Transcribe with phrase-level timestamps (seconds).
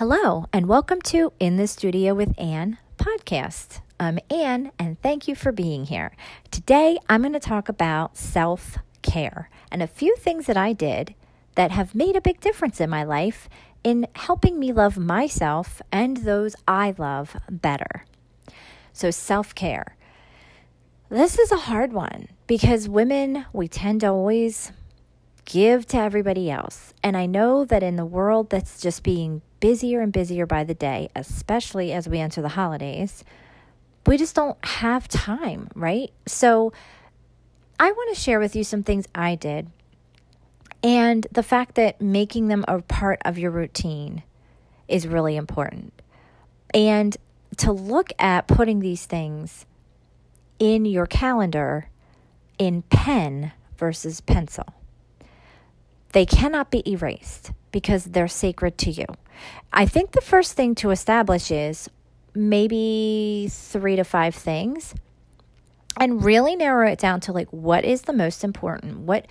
[0.00, 3.82] Hello, and welcome to In the Studio with Anne podcast.
[4.00, 6.16] I'm Anne, and thank you for being here.
[6.50, 11.14] Today, I'm going to talk about self care and a few things that I did
[11.54, 13.46] that have made a big difference in my life
[13.84, 18.06] in helping me love myself and those I love better.
[18.94, 19.96] So, self care.
[21.10, 24.72] This is a hard one because women, we tend to always
[25.50, 26.94] give to everybody else.
[27.02, 30.74] And I know that in the world that's just being busier and busier by the
[30.74, 33.24] day, especially as we enter the holidays,
[34.06, 36.12] we just don't have time, right?
[36.26, 36.72] So
[37.80, 39.68] I want to share with you some things I did
[40.84, 44.22] and the fact that making them a part of your routine
[44.86, 45.92] is really important.
[46.72, 47.16] And
[47.56, 49.66] to look at putting these things
[50.60, 51.90] in your calendar
[52.56, 54.66] in pen versus pencil.
[56.12, 59.06] They cannot be erased because they're sacred to you.
[59.72, 61.88] I think the first thing to establish is
[62.34, 64.94] maybe three to five things
[65.96, 69.00] and really narrow it down to like what is the most important?
[69.00, 69.26] What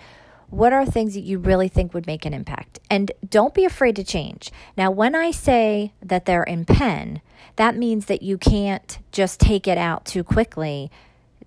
[0.49, 2.79] what are things that you really think would make an impact?
[2.89, 4.51] And don't be afraid to change.
[4.77, 7.21] Now when i say that they're in pen
[7.55, 10.89] that means that you can't just take it out too quickly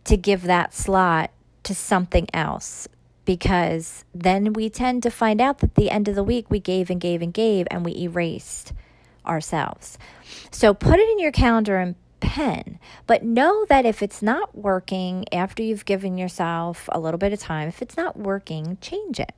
[0.05, 1.31] to give that slot
[1.63, 2.89] to something else
[3.25, 6.91] because then we tend to find out that the end of the week we gave
[6.91, 8.73] and gave and gave and we erased
[9.27, 9.99] ourselves.
[10.51, 15.25] So put it in your calendar and pen, but know that if it's not working
[15.33, 19.33] after you've given yourself a little bit of time, if it's not working, change it.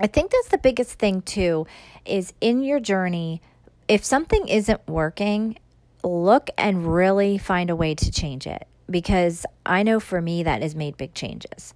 [0.00, 1.66] I think that's the biggest thing too
[2.04, 3.40] is in your journey
[3.86, 5.58] if something isn't working,
[6.02, 10.62] look and really find a way to change it because I know for me that
[10.62, 11.74] has made big changes.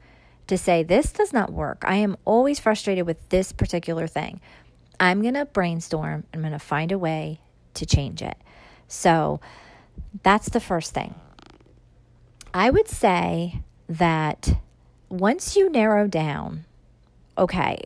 [0.48, 1.84] To say, this does not work.
[1.86, 4.40] I am always frustrated with this particular thing.
[4.98, 6.24] I'm going to brainstorm.
[6.32, 7.40] I'm going to find a way
[7.74, 8.36] to change it.
[8.88, 9.40] So
[10.22, 11.14] that's the first thing.
[12.52, 14.58] I would say that
[15.08, 16.64] once you narrow down,
[17.36, 17.82] okay,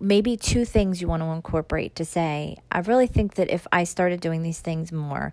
[0.00, 3.84] maybe two things you want to incorporate to say, I really think that if I
[3.84, 5.32] started doing these things more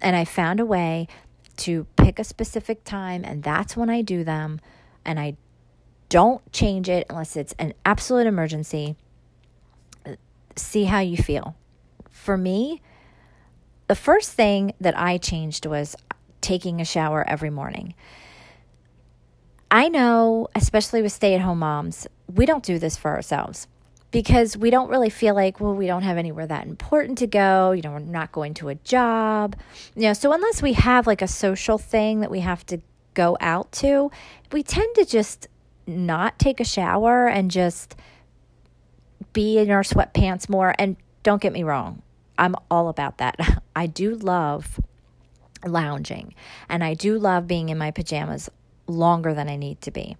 [0.00, 1.06] and I found a way
[1.58, 4.60] to pick a specific time and that's when I do them
[5.04, 5.36] and I
[6.10, 8.96] don't change it unless it's an absolute emergency
[10.56, 11.56] see how you feel.
[12.10, 12.82] For me,
[13.86, 15.96] the first thing that I changed was
[16.40, 17.94] taking a shower every morning.
[19.70, 23.68] I know, especially with stay at home moms, we don't do this for ourselves
[24.10, 27.70] because we don't really feel like, well, we don't have anywhere that important to go.
[27.70, 29.54] You know, we're not going to a job.
[29.94, 32.80] You know, so unless we have like a social thing that we have to
[33.14, 34.10] go out to,
[34.50, 35.46] we tend to just
[35.90, 37.96] not take a shower and just
[39.32, 40.74] be in our sweatpants more.
[40.78, 42.02] And don't get me wrong,
[42.38, 43.62] I'm all about that.
[43.76, 44.80] I do love
[45.64, 46.34] lounging
[46.68, 48.48] and I do love being in my pajamas
[48.86, 50.16] longer than I need to be.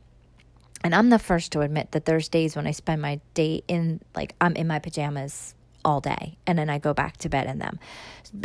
[0.83, 4.01] And I'm the first to admit that there's days when I spend my day in,
[4.15, 5.55] like, I'm in my pajamas
[5.85, 7.79] all day and then I go back to bed in them.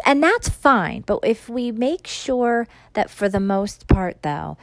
[0.05, 1.01] And that's fine.
[1.01, 4.57] But if we make sure that for the most part, though,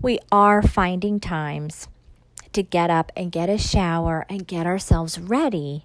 [0.00, 1.88] we are finding times
[2.52, 5.84] to get up and get a shower and get ourselves ready,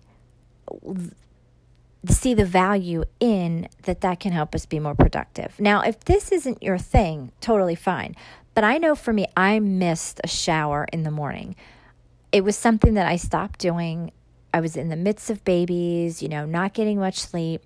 [2.07, 5.59] see the value in that that can help us be more productive.
[5.59, 8.15] Now, if this isn't your thing, totally fine.
[8.55, 11.55] But I know for me, I missed a shower in the morning.
[12.31, 14.11] It was something that I stopped doing.
[14.53, 17.63] I was in the midst of babies, you know, not getting much sleep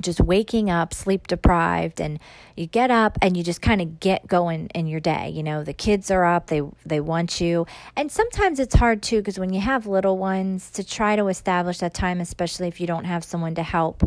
[0.00, 2.18] just waking up sleep deprived and
[2.56, 5.62] you get up and you just kind of get going in your day you know
[5.64, 7.66] the kids are up they they want you.
[7.96, 11.78] And sometimes it's hard too because when you have little ones to try to establish
[11.78, 14.02] that time especially if you don't have someone to help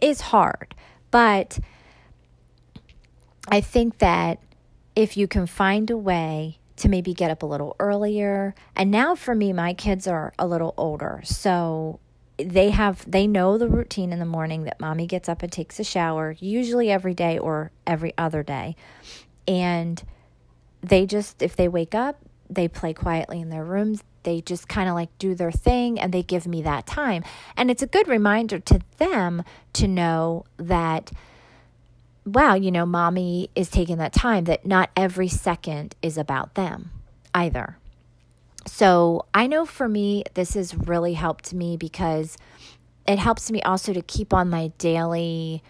[0.00, 0.74] is hard.
[1.10, 1.58] But
[3.50, 4.40] i think that
[4.94, 9.14] if you can find a way to maybe get up a little earlier and now
[9.14, 11.98] for me my kids are a little older so
[12.38, 15.80] they have they know the routine in the morning that mommy gets up and takes
[15.80, 18.76] a shower usually every day or every other day.
[19.46, 20.02] And
[20.80, 22.18] they just if they wake up
[22.50, 24.02] they play quietly in their rooms.
[24.22, 27.24] They just kind of like do their thing and they give me that time.
[27.56, 29.42] And it's a good reminder to them
[29.74, 31.12] to know that
[32.24, 36.90] wow you know mommy is taking that time that not every second is about them
[37.34, 37.78] either
[38.66, 42.36] so I know for me, this has really helped me because
[43.06, 45.62] it helps me also to keep on my daily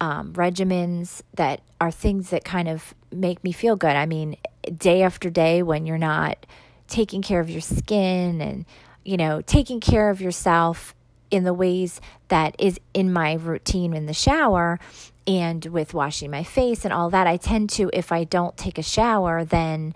[0.00, 3.96] um, regimens that are things that kind of make me feel good.
[3.96, 4.36] I mean,
[4.76, 6.46] day after day, when you're not
[6.88, 8.66] taking care of your skin and,
[9.04, 10.94] you know, taking care of yourself
[11.30, 14.78] in the ways that is in my routine in the shower
[15.26, 17.26] and with washing my face and all that.
[17.26, 19.94] I tend to, if I don't take a shower, then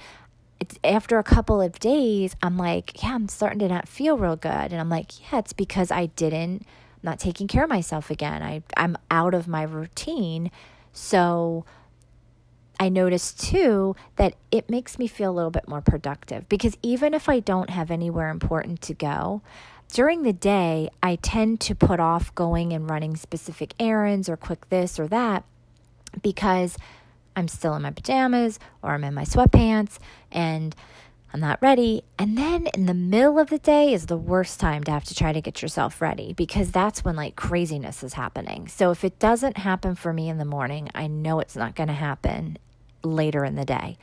[0.61, 4.37] it's after a couple of days, I'm like, yeah, I'm starting to not feel real
[4.37, 4.51] good.
[4.51, 8.43] And I'm like, yeah, it's because I didn't, I'm not taking care of myself again.
[8.43, 10.51] I, I'm out of my routine.
[10.93, 11.65] So
[12.81, 17.15] I noticed too that it makes me feel a little bit more productive because even
[17.15, 19.43] if I don't have anywhere important to go,
[19.93, 24.69] during the day, I tend to put off going and running specific errands or quick
[24.69, 25.45] this or that
[26.23, 26.77] because
[27.39, 29.99] I'm still in my pajamas or I'm in my sweatpants
[30.33, 30.75] and
[31.33, 32.03] I'm not ready.
[32.19, 35.15] And then in the middle of the day is the worst time to have to
[35.15, 38.67] try to get yourself ready because that's when like craziness is happening.
[38.67, 41.89] So if it doesn't happen for me in the morning, I know it's not going
[41.89, 42.59] to happen
[43.05, 43.99] later in the day.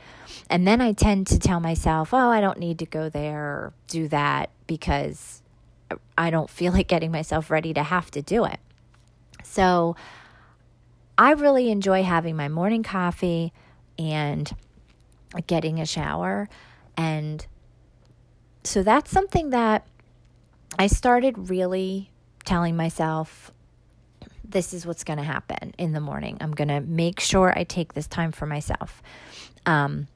[0.48, 3.72] And then I tend to tell myself, oh, I don't need to go there or
[3.88, 5.42] do that because
[6.16, 8.60] I don't feel like getting myself ready to have to do it.
[9.42, 9.94] So
[11.18, 13.52] I really enjoy having my morning coffee
[13.98, 14.54] and
[15.46, 16.48] getting a shower.
[16.96, 17.46] And
[18.64, 19.86] so that's something that
[20.78, 22.10] I started really
[22.44, 23.50] telling myself
[24.44, 26.38] this is what's going to happen in the morning.
[26.40, 29.02] I'm going to make sure I take this time for myself.
[29.64, 30.06] Um,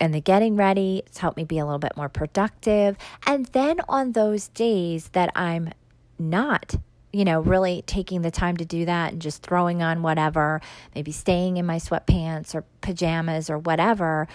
[0.00, 2.96] and the getting ready, it's helped me be a little bit more productive.
[3.26, 5.72] And then on those days that I'm
[6.18, 6.76] not
[7.12, 10.60] you know, really taking the time to do that and just throwing on whatever,
[10.94, 14.28] maybe staying in my sweatpants or pajamas or whatever,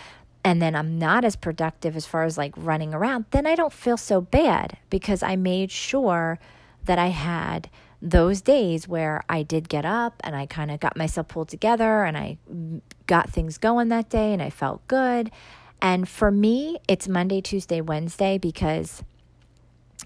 [0.44, 3.72] and then I'm not as productive as far as like running around, then I don't
[3.72, 6.40] feel so bad because I made sure
[6.86, 7.70] that I had
[8.02, 12.04] those days where I did get up and I kind of got myself pulled together
[12.04, 12.38] and I
[13.08, 15.31] got things going that day and I felt good.
[15.81, 19.04] And for me, it's Monday, Tuesday, Wednesday because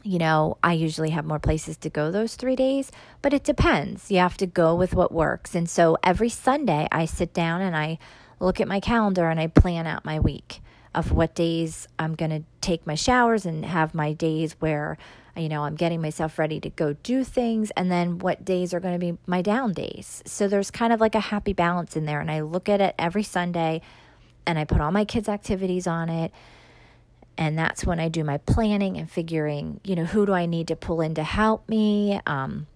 [0.07, 4.09] you know, I usually have more places to go those three days, but it depends.
[4.09, 5.53] You have to go with what works.
[5.53, 7.99] And so every Sunday, I sit down and I
[8.39, 10.61] look at my calendar and I plan out my week
[10.95, 14.97] of what days I'm going to take my showers and have my days where,
[15.35, 18.79] you know, I'm getting myself ready to go do things, and then what days are
[18.79, 20.23] going to be my down days.
[20.25, 22.21] So there's kind of like a happy balance in there.
[22.21, 23.81] And I look at it every Sunday
[24.45, 26.31] and I put all my kids' activities on it
[27.37, 30.67] and that's when I do my planning and figuring, you know, who do I need
[30.69, 32.19] to pull in to help me?
[32.25, 32.67] Um,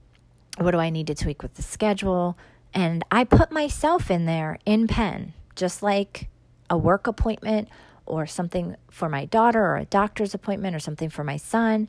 [0.58, 2.38] what do I need to tweak with the schedule?
[2.74, 6.30] And I put myself in there in pen, just like
[6.70, 7.70] a work appointment
[8.06, 11.88] or something for my daughter or a doctor's appointment or something for my son.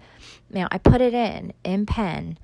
[0.50, 2.38] You know, I put it in in pen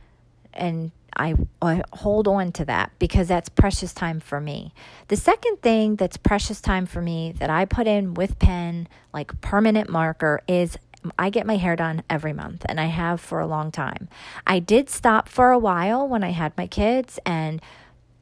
[0.53, 4.73] and I, I hold on to that because that's precious time for me.
[5.09, 9.41] The second thing that's precious time for me that I put in with pen, like
[9.41, 10.79] permanent marker, is
[11.19, 14.09] I get my hair done every month and I have for a long time.
[14.47, 17.61] I did stop for a while when I had my kids, and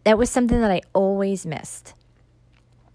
[0.04, 1.94] that was something that I always missed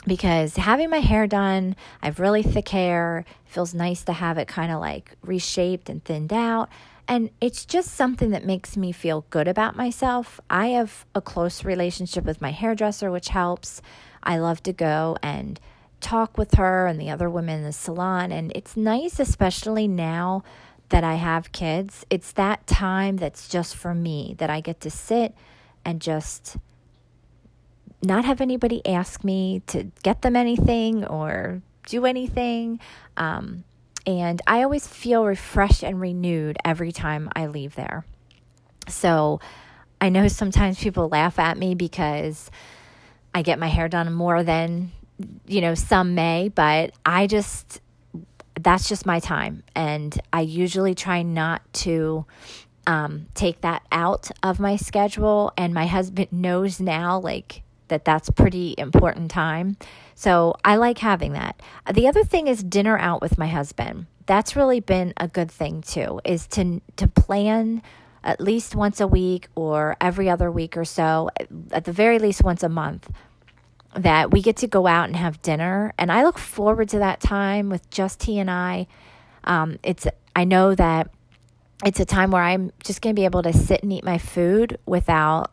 [0.06, 4.48] because having my hair done, I have really thick hair, feels nice to have it
[4.48, 6.70] kind of like reshaped and thinned out.
[7.12, 10.40] And it's just something that makes me feel good about myself.
[10.50, 13.82] I have a close relationship with my hairdresser, which helps.
[14.24, 15.60] I love to go and
[16.00, 18.32] talk with her and the other women in the salon.
[18.32, 20.46] And it's nice, especially now
[20.88, 22.06] that I have kids.
[22.10, 25.36] It's that time that's just for me that I get to sit
[25.84, 26.56] and just
[28.02, 32.80] not have anybody ask me to get them anything or do anything.
[33.18, 33.66] Um,
[34.06, 38.06] and I always feel refreshed and renewed every time I leave there.
[38.88, 39.40] So
[40.00, 42.50] I know sometimes people laugh at me because
[43.34, 44.92] I get my hair done more than,
[45.48, 47.82] you know, some may, but I just,
[48.60, 49.64] that's just my time.
[49.76, 52.26] And I usually try not to
[52.88, 55.54] um, take that out of my schedule.
[55.56, 59.78] And my husband knows now, like, that that's pretty important time.
[60.16, 61.62] So I like having that.
[61.94, 64.08] The other thing is dinner out with my husband.
[64.26, 67.84] That's really been a good thing too, is to to plan
[68.24, 71.30] at least once a week or every other week or so,
[71.72, 73.12] at the very least once a month,
[73.96, 75.94] that we get to go out and have dinner.
[75.98, 78.88] And I look forward to that time with just he and I.
[79.44, 81.10] Um, it's I know that
[81.84, 84.18] it's a time where I'm just going to be able to sit and eat my
[84.18, 85.52] food without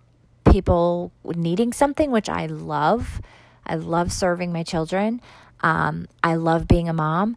[0.51, 3.21] people needing something, which I love.
[3.67, 5.21] I love serving my children.
[5.61, 7.37] Um, I love being a mom,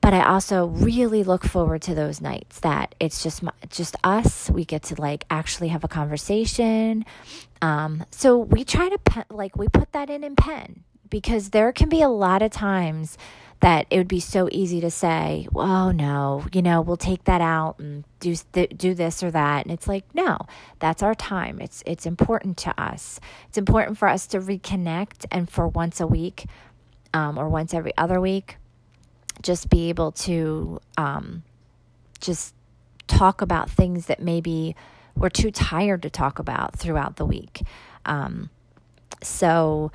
[0.00, 4.50] but I also really look forward to those nights that it's just just us.
[4.50, 7.04] We get to like actually have a conversation.
[7.62, 11.72] Um, so we try to pe- like we put that in in pen because there
[11.72, 13.16] can be a lot of times
[13.60, 17.42] that it would be so easy to say, "Well, no, you know, we'll take that
[17.42, 20.38] out and do do this or that." And it's like, "No,
[20.78, 21.60] that's our time.
[21.60, 23.20] It's it's important to us.
[23.48, 26.46] It's important for us to reconnect and for once a week
[27.12, 28.56] um, or once every other week,
[29.42, 31.42] just be able to um,
[32.20, 32.54] just
[33.08, 34.74] talk about things that maybe
[35.14, 37.62] we're too tired to talk about throughout the week."
[38.06, 38.48] Um,
[39.22, 39.92] so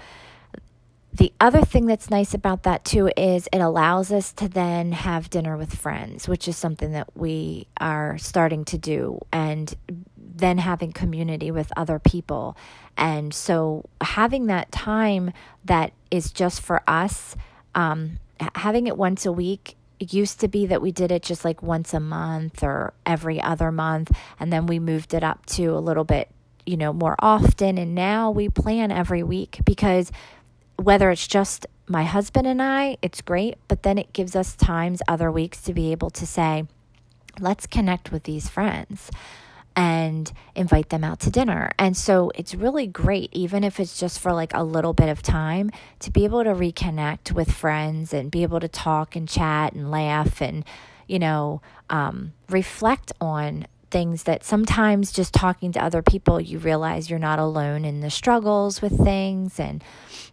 [1.16, 5.30] the other thing that's nice about that too is it allows us to then have
[5.30, 9.74] dinner with friends, which is something that we are starting to do, and
[10.18, 12.58] then having community with other people.
[12.98, 15.32] And so having that time
[15.64, 17.38] that is just for us,
[17.76, 18.20] um,
[18.56, 21.64] having it once a week it used to be that we did it just like
[21.64, 25.80] once a month or every other month and then we moved it up to a
[25.80, 26.30] little bit
[26.66, 30.12] you know more often and now we plan every week because
[30.78, 35.02] whether it's just my husband and I, it's great, but then it gives us times
[35.08, 36.66] other weeks to be able to say,
[37.40, 39.12] let's connect with these friends
[39.76, 41.70] and invite them out to dinner.
[41.78, 45.22] And so it's really great, even if it's just for like a little bit of
[45.22, 49.74] time, to be able to reconnect with friends and be able to talk and chat
[49.74, 50.64] and laugh and,
[51.08, 57.10] you know, um, reflect on things that sometimes just talking to other people, you realize
[57.10, 59.58] you're not alone in the struggles with things.
[59.58, 59.82] And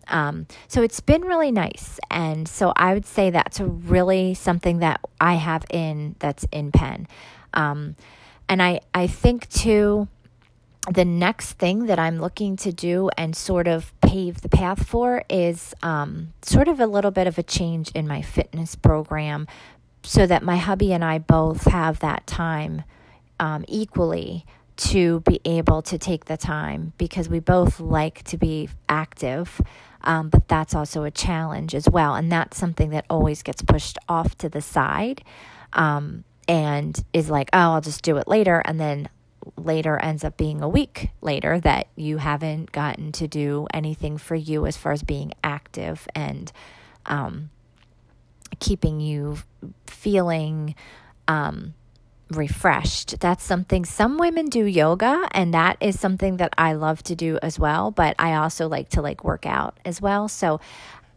[0.08, 2.00] um, so it's been really nice.
[2.10, 7.06] And so I would say that's really something that I have in that's in pen.
[7.54, 7.94] Um,
[8.48, 10.08] and I, I think too,
[10.92, 15.22] the next thing that I'm looking to do and sort of pave the path for
[15.30, 19.46] is um, sort of a little bit of a change in my fitness program
[20.02, 22.82] so that my hubby and I both have that time
[23.42, 24.46] um, equally
[24.76, 29.60] to be able to take the time because we both like to be active.
[30.02, 32.14] Um, but that's also a challenge as well.
[32.14, 35.24] And that's something that always gets pushed off to the side
[35.72, 38.62] um, and is like, oh, I'll just do it later.
[38.64, 39.08] And then
[39.56, 44.36] later ends up being a week later that you haven't gotten to do anything for
[44.36, 46.52] you as far as being active and
[47.06, 47.50] um,
[48.60, 49.38] keeping you
[49.88, 50.76] feeling
[51.26, 51.74] um,
[52.32, 53.20] refreshed.
[53.20, 57.38] That's something some women do yoga and that is something that I love to do
[57.42, 60.28] as well, but I also like to like work out as well.
[60.28, 60.60] So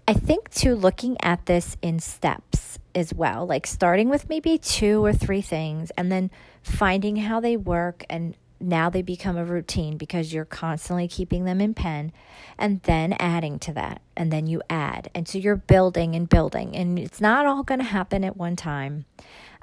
[0.08, 5.04] I think too looking at this in steps as well, like starting with maybe two
[5.04, 6.32] or three things and then
[6.62, 11.60] finding how they work and now they become a routine because you're constantly keeping them
[11.60, 12.12] in pen
[12.58, 16.76] and then adding to that and then you add and so you're building and building
[16.76, 19.06] and it's not all going to happen at one time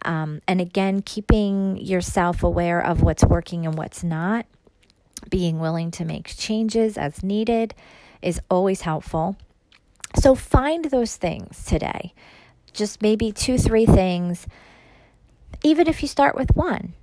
[0.04, 4.46] um, and again, keeping yourself aware of what's working and what's not,
[5.28, 7.74] being willing to make changes as needed
[8.20, 9.36] is always helpful.
[10.20, 12.12] So find those things today.
[12.72, 14.46] Just maybe two, three things,
[15.62, 16.94] even if you start with one,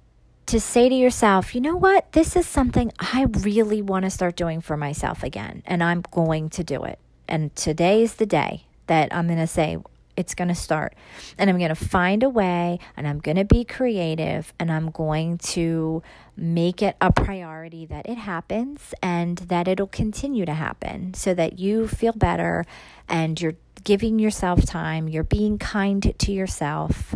[0.47, 4.35] to say to yourself, you know what, this is something I really want to start
[4.35, 6.97] doing for myself again, and I'm going to do it.
[7.27, 9.77] And today is the day that I'm going to say,
[10.19, 10.93] it's going to start.
[11.37, 14.91] And I'm going to find a way and I'm going to be creative and I'm
[14.91, 16.03] going to
[16.35, 21.57] make it a priority that it happens and that it'll continue to happen so that
[21.57, 22.65] you feel better
[23.07, 27.15] and you're giving yourself time, you're being kind to yourself.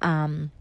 [0.00, 0.52] Um,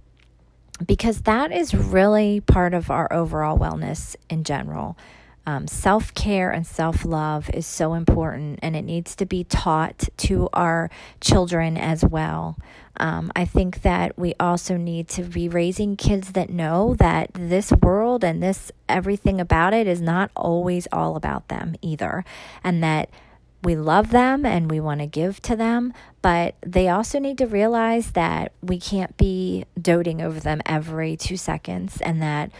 [0.85, 4.97] because that is really part of our overall wellness in general.
[5.45, 10.07] Um, self care and self love is so important, and it needs to be taught
[10.17, 12.57] to our children as well.
[12.97, 17.71] Um, I think that we also need to be raising kids that know that this
[17.71, 22.23] world and this everything about it is not always all about them either,
[22.63, 23.09] and that
[23.63, 27.47] we love them and we want to give to them, but they also need to
[27.47, 32.51] realize that we can't be doting over them every two seconds and that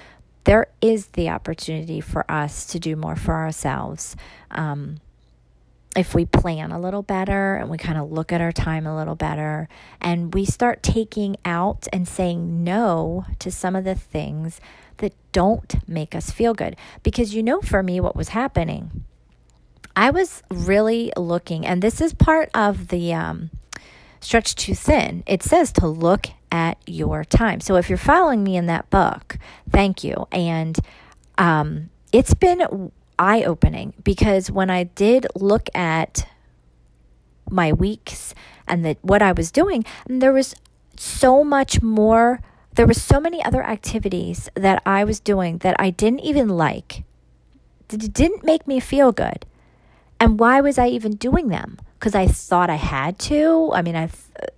[0.43, 4.15] there is the opportunity for us to do more for ourselves.
[4.51, 4.97] Um,
[5.95, 8.95] if we plan a little better and we kind of look at our time a
[8.95, 9.69] little better
[10.01, 14.59] and we start taking out and saying no to some of the things
[14.97, 16.75] that don't make us feel good.
[17.03, 19.03] Because you know, for me, what was happening,
[19.95, 23.51] I was really looking, and this is part of the um,
[24.19, 25.23] Stretched Too Thin.
[25.27, 27.60] It says to look at your time.
[27.60, 29.39] So if you're following me in that book,
[29.72, 30.27] thank you.
[30.31, 30.79] And
[31.39, 36.27] um, it's been eye opening because when I did look at
[37.50, 38.36] my weeks
[38.67, 40.53] and the, what I was doing, there was
[40.95, 42.39] so much more.
[42.75, 47.03] There were so many other activities that I was doing that I didn't even like.
[47.91, 49.48] It didn't make me feel good.
[50.19, 51.79] And why was I even doing them?
[52.03, 53.72] because I thought I had to.
[53.74, 54.10] I mean, I,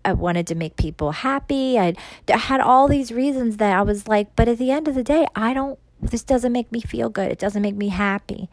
[0.04, 1.78] I wanted to make people happy.
[1.78, 1.98] I'd,
[2.32, 5.04] I had all these reasons that I was like, but at the end of the
[5.04, 7.32] day, I don't, this doesn't make me feel good.
[7.32, 8.50] It doesn't make me happy.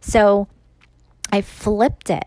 [0.00, 0.48] So
[1.30, 2.26] I flipped it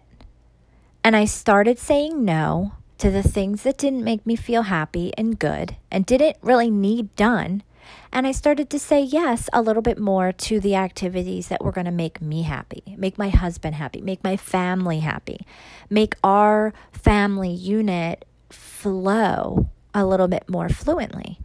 [1.04, 5.38] and I started saying no to the things that didn't make me feel happy and
[5.38, 7.64] good and didn't really need done.
[8.12, 11.72] And I started to say yes a little bit more to the activities that were
[11.72, 15.46] going to make me happy, make my husband happy, make my family happy,
[15.90, 21.40] make our family unit flow a little bit more fluently.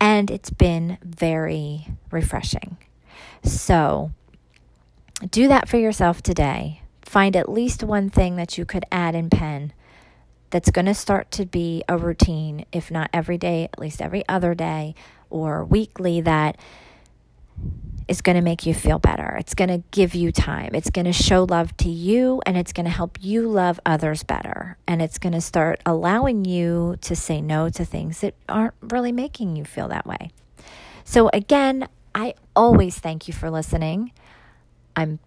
[0.00, 2.76] And it's been very refreshing.
[3.42, 4.12] So
[5.30, 6.82] do that for yourself today.
[7.02, 9.72] Find at least one thing that you could add in pen
[10.50, 14.26] that's going to start to be a routine, if not every day, at least every
[14.28, 14.94] other day
[15.30, 16.56] or weekly, that
[18.08, 19.36] is going to make you feel better.
[19.38, 20.70] It's going to give you time.
[20.74, 24.22] It's going to show love to you and it's going to help you love others
[24.22, 24.78] better.
[24.86, 29.12] And it's going to start allowing you to say no to things that aren't really
[29.12, 30.30] making you feel that way.
[31.04, 34.12] So, again, I always thank you for listening.
[34.94, 35.18] I'm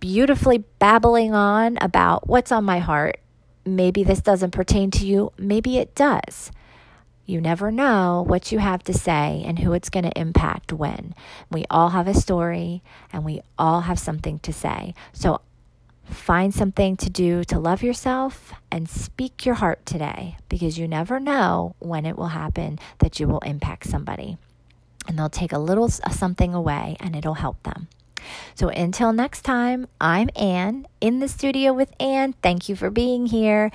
[0.00, 3.18] beautifully babbling on about what's on my heart
[3.64, 6.50] Maybe this doesn't pertain to you, maybe it does.
[7.24, 11.14] You never know what you have to say and who it's going to impact when.
[11.50, 14.94] We all have a story and we all have something to say.
[15.12, 15.40] So
[16.04, 21.20] find something to do to love yourself and speak your heart today because you never
[21.20, 24.36] know when it will happen that you will impact somebody.
[25.06, 27.88] And they'll take a little something away and it'll help them.
[28.54, 32.34] So until next time, I'm Anne in the studio with Anne.
[32.42, 33.72] Thank you for being here.